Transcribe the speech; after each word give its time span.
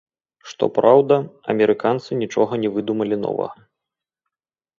Што 0.51 0.69
праўда, 0.77 1.15
амерыканцы 1.53 2.17
нічога 2.23 2.53
не 2.63 2.69
выдумалі 2.79 3.15
новага. 3.27 3.63